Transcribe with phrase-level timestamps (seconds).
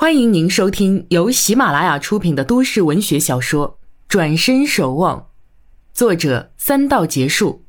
[0.00, 3.70] 欢迎您收听由喜马拉雅出品的都市文学小说
[4.06, 5.18] 《转身守望》，
[5.92, 7.64] 作者三道结束，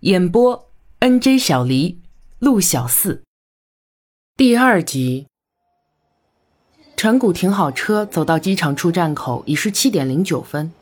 [0.00, 0.70] 演播
[1.00, 2.00] N J 小黎、
[2.38, 3.22] 陆小四。
[4.38, 5.26] 第二集，
[6.96, 10.72] 陈谷停好车，走到机场出站口，已是七点零九分。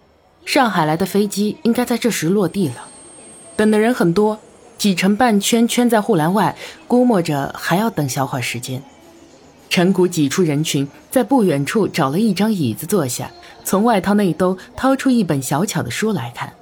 [0.45, 2.87] 上海来的飞机应该在这时落地了。
[3.57, 4.39] 等的人很多，
[4.79, 6.57] 挤成半圈，圈在护栏外，
[6.87, 8.81] 估摸着还要等小会儿时间。
[9.69, 13.31] 陈谷挤出人群，在不远处找了一张椅子坐下，
[13.65, 16.53] 从外套内兜掏出一本小巧的书来看。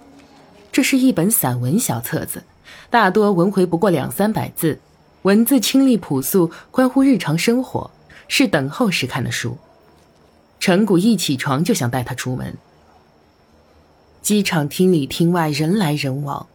[0.71, 2.43] 这是一本散文小册子，
[2.89, 4.79] 大多文回不过两三百字，
[5.23, 7.91] 文字清丽朴素，关乎日常生活，
[8.29, 9.59] 是等候时看的书。
[10.59, 12.57] 陈谷一起床就想带他出门。
[14.23, 16.47] 机场厅里厅外人来人往，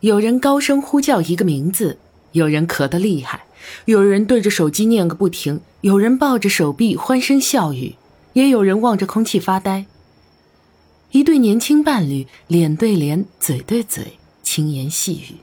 [0.00, 1.98] 有人高声呼叫一个名字，
[2.32, 3.45] 有人咳得厉害。
[3.86, 7.96] 有人对着手机念个不停，有人抱着手臂欢声笑语，
[8.32, 9.86] 也有人望着空气发呆。
[11.12, 15.36] 一对年轻伴侣脸对脸，嘴对嘴，轻言细语。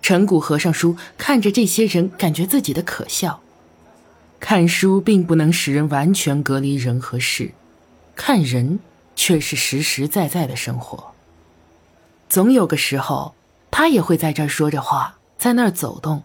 [0.00, 3.40] 陈谷合上书，看着这些人，感觉自己的可笑。
[4.38, 7.52] 看书并不能使人完全隔离人和事，
[8.14, 8.78] 看人
[9.16, 11.12] 却是实实在在的生活。
[12.28, 13.34] 总有个时候，
[13.70, 16.22] 他也会在这儿说着话，在那儿走动。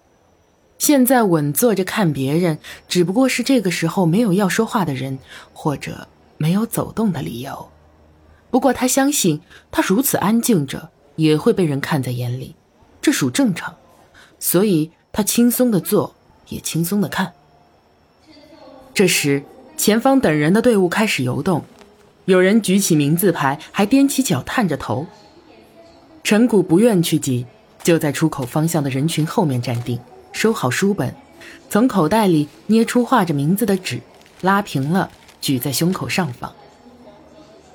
[0.82, 5.20] 现在稳坐着看别人，只不过是这个时候没有要说话的人，
[5.54, 7.70] 或者没有走动的理由。
[8.50, 12.56] 不过他相信，他如此安静着也会被人看在眼里，
[13.00, 13.76] 这属正常。
[14.40, 16.16] 所以他轻松的坐，
[16.50, 17.34] 也轻松的看。
[18.92, 19.44] 这时，
[19.78, 21.64] 前方等人的队伍开始游动，
[22.26, 25.06] 有人举起名字牌，还踮起脚探着头。
[26.24, 27.46] 陈谷不愿去挤，
[27.84, 30.00] 就在出口方向的人群后面站定。
[30.42, 31.14] 收好书本，
[31.70, 34.02] 从口袋里捏出画着名字的纸，
[34.42, 36.52] 拉平了，举在胸口上方。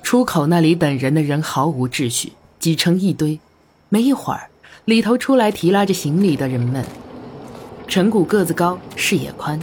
[0.02, 3.38] 出口那里等人的人毫无秩序，挤成一堆。
[3.88, 4.50] 没一会儿，
[4.84, 6.84] 里头出来提拉着行李的人们。
[7.86, 9.60] 陈谷个子高，视野宽，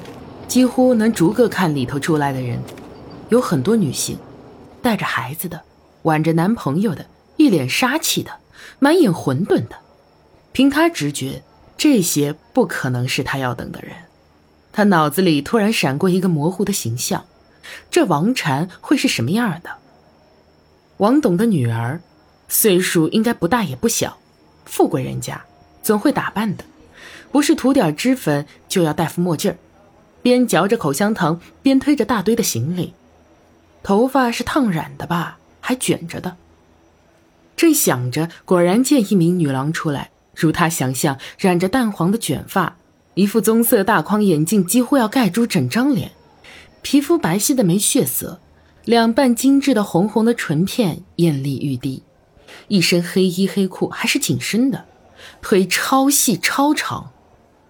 [0.48, 2.58] 几乎能逐个看里头出来的人。
[3.28, 4.18] 有很多女性，
[4.82, 5.60] 带着孩子的，
[6.04, 7.06] 挽着男朋友的，
[7.36, 8.32] 一脸杀气的，
[8.80, 9.76] 满眼混沌的。
[10.54, 11.44] 凭他直觉。
[11.76, 13.92] 这些不可能是他要等的人，
[14.72, 17.26] 他脑子里突然闪过一个模糊的形象，
[17.90, 19.72] 这王禅会是什么样的？
[20.98, 22.00] 王董的女儿，
[22.48, 24.18] 岁数应该不大也不小，
[24.66, 25.44] 富贵人家，
[25.82, 26.64] 总会打扮的，
[27.32, 29.58] 不是涂点脂粉就要戴副墨镜儿，
[30.22, 32.94] 边嚼着口香糖边推着大堆的行李，
[33.82, 36.38] 头发是烫染的吧，还卷着的。
[37.58, 40.12] 正想着，果然见一名女郎出来。
[40.36, 42.78] 如他想象，染着淡黄的卷发，
[43.14, 46.12] 一副棕色大框眼镜，几乎要盖住整张脸，
[46.82, 48.40] 皮肤白皙的没血色，
[48.86, 52.04] 两瓣精致的红红的唇片艳丽欲滴，
[52.68, 54.86] 一身黑衣黑裤还是紧身的，
[55.42, 57.12] 腿超细超长，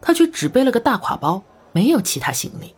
[0.02, 2.74] 他却只背了个大挎包，没有其他行李。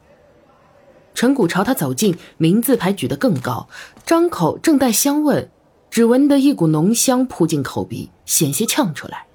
[1.13, 3.69] 陈谷朝他走近，名字牌举得更高，
[4.05, 5.49] 张口正待相问，
[5.89, 9.25] 只闻得一股浓香扑进口鼻，险些呛出来。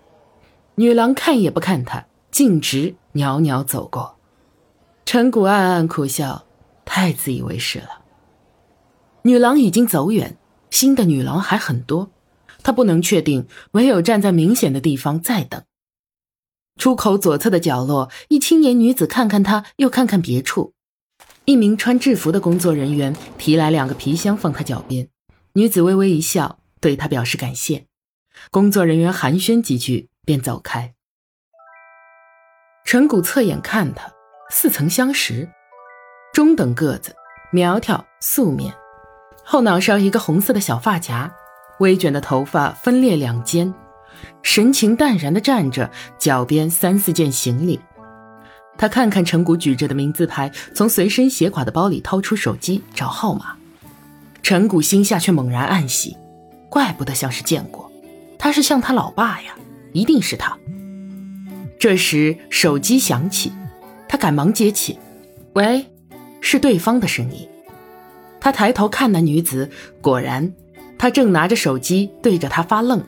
[0.81, 4.17] 女郎看也不看他，径直袅袅走过。
[5.05, 6.47] 陈谷暗暗苦笑，
[6.87, 8.01] 太自以为是了。
[9.25, 10.39] 女郎已经走远，
[10.71, 12.11] 新的女郎还很多，
[12.63, 15.63] 他不能确定，唯有站在明显的地方再等。
[16.79, 20.73] 出口左侧的角落，一青年女子看看他，又看看别处。
[21.45, 25.11] 一名穿制服的工作人员提来两个皮箱，放他脚边。
[25.53, 27.85] 女子微微一笑，对他表示感谢。
[28.51, 30.09] 工作人员寒暄几句。
[30.25, 30.95] 便走开。
[32.85, 34.11] 陈谷侧眼看他，
[34.51, 35.49] 似曾相识，
[36.33, 37.15] 中等个子，
[37.53, 38.75] 苗条素面，
[39.45, 41.33] 后脑勺一个红色的小发夹，
[41.79, 43.73] 微卷的头发分列两肩，
[44.43, 47.81] 神情淡然的站着，脚边三四件行李。
[48.77, 53.57] 他看看陈谷举着的名字牌，从随身斜挎的包里掏出手机找号码。
[54.43, 56.17] 陈谷心下却猛然暗喜，
[56.71, 57.93] 怪不得像是见过，
[58.39, 59.55] 他是像他老爸呀。
[59.93, 60.57] 一定是他。
[61.79, 63.53] 这时手机响起，
[64.09, 64.99] 他赶忙接起
[65.55, 65.87] ，“喂，
[66.41, 67.49] 是对方的声音。”
[68.41, 69.71] 他抬头看那女子，
[70.01, 70.53] 果然，
[70.99, 73.03] 她正拿着手机对着他发愣。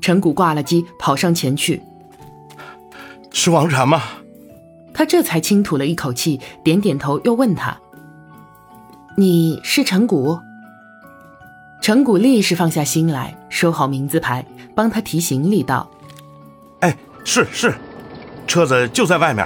[0.00, 1.82] 陈谷挂了机，跑上前去
[3.32, 4.02] ：“是王禅吗？”
[4.92, 7.78] 他这才轻吐了一口气，点点头，又问他
[9.16, 10.38] ：“你是陈谷？”
[11.80, 14.44] 陈谷立时放下心来，收好名字牌，
[14.78, 15.90] 帮他提行李道
[16.78, 17.74] ：“哎，是是，
[18.46, 19.44] 车子就在外面。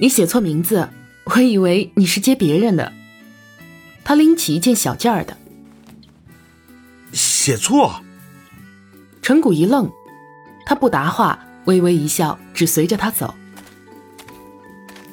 [0.00, 0.88] 你写错名字，
[1.26, 2.92] 我以为你是接别人的。
[4.02, 5.36] 他拎起一件小件儿的，
[7.12, 8.00] 写错。
[9.22, 9.88] 陈谷一愣，
[10.66, 13.32] 他不答话，微微一笑，只随着他走。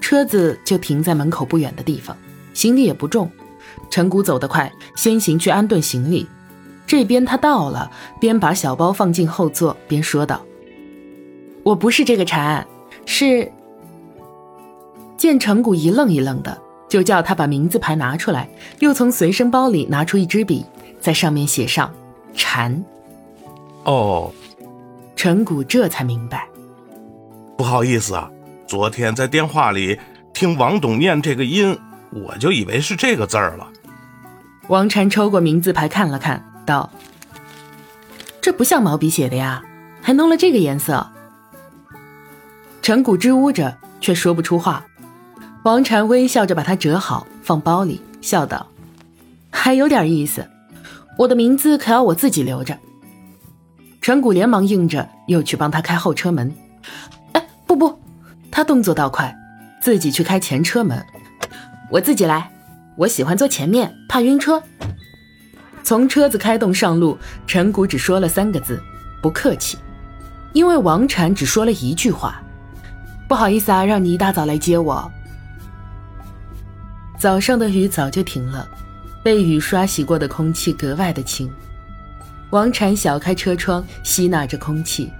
[0.02, 2.18] 车子就停在门口不远的地方，
[2.56, 3.32] 行李也不重。
[3.92, 6.28] 陈谷走得快，先行去安顿行李。
[6.86, 7.90] 这边他到了，
[8.20, 10.42] 边把小包放进后座，边说道
[11.64, 12.66] ：“我不是这个蝉，
[13.06, 13.52] 是……”
[15.18, 18.50] 见陈谷一愣一愣的，就叫他把名字牌拿出来，
[18.80, 20.66] 又从随身包里拿出一支笔，
[21.00, 21.92] 在上面写上
[22.36, 22.84] “蝉”。
[23.86, 24.32] 哦，
[25.16, 26.48] 陈谷这才明白。
[27.58, 28.30] 不好意思啊，
[28.68, 29.98] 昨天在电话里
[30.34, 31.78] 听王董念这个音，
[32.12, 33.68] 我就以为是这个字儿了。
[34.68, 36.90] 王禅抽过名字牌看了看，道
[38.42, 39.64] ：“这不像毛笔写的呀，
[40.02, 41.08] 还弄了这个颜色。”
[42.82, 44.86] 陈谷支吾着，却说不出话。
[45.64, 48.68] 王禅微笑着把它折好，放包里，笑道
[49.50, 50.46] ：“还有点意思，
[51.18, 52.78] 我的名字可要我自己留着。”
[54.02, 56.54] 陈谷连忙应着，又去帮他开后车门。
[57.32, 57.98] 哎，不不，
[58.52, 59.34] 他动作倒快，
[59.82, 61.02] 自己去开前车门。
[61.90, 62.52] 我自己来，
[62.98, 64.62] 我喜欢坐前面，怕晕车。
[65.84, 68.82] 从车子开动上路，陈谷只说了三个字
[69.22, 69.78] ：“不客气。”
[70.54, 72.42] 因为王禅只说了一句话
[73.28, 75.12] ：“不好意思啊，让你一大早来接我。”
[77.20, 78.68] 早上的雨早就停了，
[79.24, 81.52] 被雨刷洗过的空气格外的清。
[82.52, 85.12] 王禅小开车窗，吸纳着空气，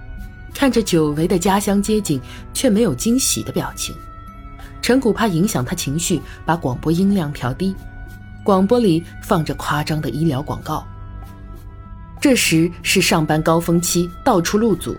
[0.54, 2.20] 看着久违的家乡街景，
[2.52, 3.94] 却没有惊喜的表情。
[4.80, 7.74] 陈谷怕影响他情绪，把广播音量调低。
[8.44, 10.86] 广播里放着夸张的医疗广告。
[12.20, 14.96] 这时是上班高峰期，到处路阻。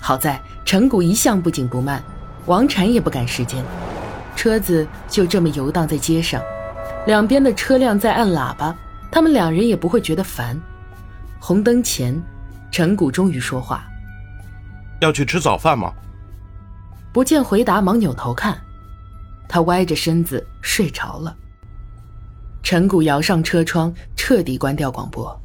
[0.00, 2.02] 好在陈谷一向不紧不慢，
[2.46, 3.64] 王禅也不赶时间。
[4.36, 6.42] 车子就这么游荡在街上，
[7.06, 8.74] 两边的车辆在按喇叭，
[9.10, 10.60] 他们两人也不会觉得烦。
[11.40, 12.20] 红灯前，
[12.70, 13.84] 陈谷终于说话
[15.00, 15.92] ：“要去吃早饭吗？”
[17.12, 18.56] 不见回答，忙扭头看，
[19.48, 21.34] 他歪着身子睡着了。
[22.68, 25.40] 陈谷摇上车窗，彻底关掉广播。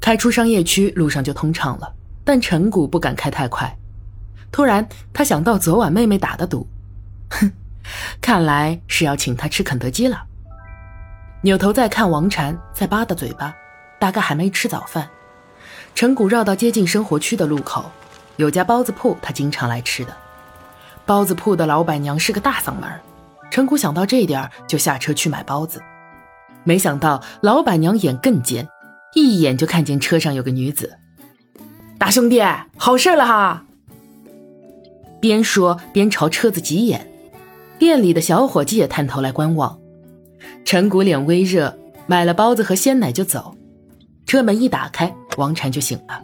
[0.00, 1.92] 开出商业区，路上就通畅了，
[2.22, 3.76] 但陈谷不敢开太快。
[4.52, 6.68] 突然，他想到昨晚妹妹打的赌，
[7.30, 7.50] 哼，
[8.20, 10.22] 看来是要请他吃肯德基了。
[11.40, 13.52] 扭头再看王禅，在扒着嘴巴，
[13.98, 15.10] 大概还没吃早饭。
[15.96, 17.90] 陈谷绕到接近生活区的路口，
[18.36, 20.16] 有家包子铺，他经常来吃的。
[21.04, 22.88] 包子铺的老板娘是个大嗓门，
[23.50, 25.82] 陈谷想到这点就下车去买包子。
[26.64, 28.68] 没想到老板娘眼更尖，
[29.14, 30.98] 一眼就看见车上有个女子。
[31.98, 32.42] 大兄弟，
[32.76, 33.64] 好事了哈！
[35.20, 37.10] 边说边朝车子挤眼，
[37.78, 39.78] 店里的小伙计也探头来观望。
[40.64, 43.56] 陈谷脸微热，买了包子和鲜奶就走。
[44.26, 46.20] 车门一打开，王禅就醒了。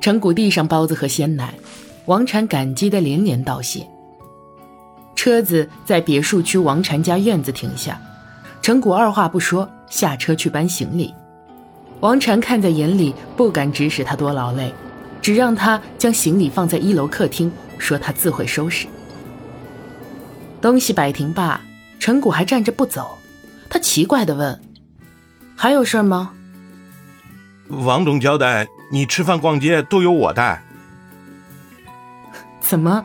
[0.00, 1.54] 陈谷递上包子和鲜奶，
[2.06, 3.86] 王禅感激的连连道谢。
[5.18, 8.00] 车子在别墅区王禅家院子停下，
[8.62, 11.12] 陈谷二话不说下车去搬行李。
[11.98, 14.72] 王禅看在眼里，不敢指使他多劳累，
[15.20, 17.50] 只让他将行李放在一楼客厅。
[17.78, 18.86] 说他自会收拾
[20.60, 21.60] 东西，摆停罢，
[21.98, 23.18] 陈谷还站着不走。
[23.68, 24.60] 他奇怪的问
[25.56, 26.30] ：“还有事吗？”
[27.70, 30.62] 王总交代，你吃饭、逛街都由我带。
[32.60, 33.04] 怎么，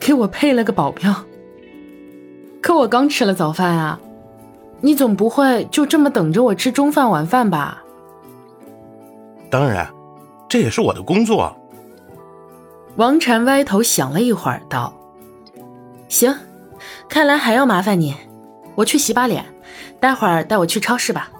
[0.00, 1.26] 给我配了个保镖？
[2.72, 4.00] 可我刚吃了早饭啊！
[4.80, 7.82] 你总不会就这么等着我吃中饭、晚饭吧？
[9.50, 9.86] 当然，
[10.48, 11.54] 这也是我的工作。
[12.96, 14.90] 王禅歪头想了一会儿，道
[16.08, 16.34] ：“行，
[17.10, 18.16] 看来还要麻烦你。
[18.74, 19.44] 我去洗把脸，
[20.00, 21.30] 待会儿带我去超市吧。”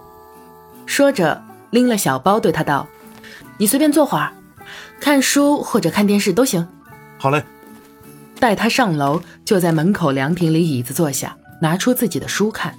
[0.85, 2.87] 说着，拎了小包，对他道
[3.57, 4.31] ：“你随便坐会儿，
[5.01, 6.67] 看书或者看电视都行。
[7.17, 7.43] ”“好嘞。”
[8.43, 12.75] 带他上楼，就在门口凉亭里椅子坐下，拿出自己的书看。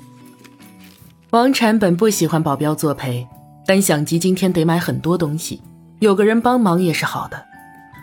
[1.30, 3.26] 王禅本不喜欢保镖作陪，
[3.64, 5.62] 但想及今天得买很多东西，
[6.00, 7.42] 有个人帮忙也是好的。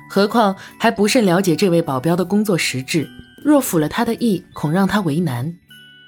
[0.10, 3.08] 何况还不甚了解这位保镖的工作实质，
[3.46, 5.54] 若辅了他的意，恐让他为难。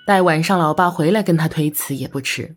[0.07, 2.55] 待晚上老爸回来跟他推辞也不迟。